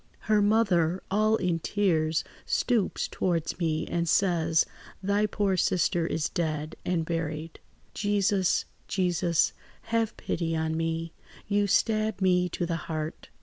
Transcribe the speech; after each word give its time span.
"Her 0.21 0.41
mother, 0.41 1.03
all 1.11 1.35
in 1.35 1.59
tears, 1.59 2.23
stoops 2.43 3.07
towards 3.07 3.59
me 3.59 3.85
and 3.85 4.09
says, 4.09 4.65
'Thy 5.03 5.27
poor 5.27 5.55
sister 5.55 6.07
is 6.07 6.27
dead 6.27 6.75
and 6.83 7.05
buried.' 7.05 7.59
"Jesus! 7.93 8.65
Jesus! 8.87 9.53
Have 9.93 10.17
pity 10.17 10.55
on 10.57 10.75
me! 10.75 11.13
You 11.47 11.67
stab 11.67 12.19
me 12.19 12.49
to 12.49 12.65
the 12.65 12.77
heart. 12.89 13.29